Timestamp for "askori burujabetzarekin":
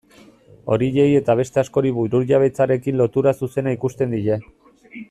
1.63-2.99